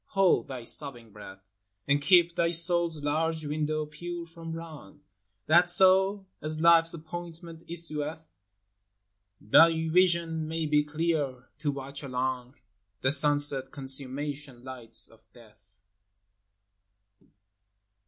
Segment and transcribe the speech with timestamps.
[0.07, 1.53] hold thy sobbing breath,
[1.87, 5.01] And keep thy soul's large window pure from wrong,—
[5.45, 8.39] That so, as life's appointment issueth
[9.39, 12.55] Thy vision may be clear to watch along
[13.01, 15.83] The sunset consummation lights of death.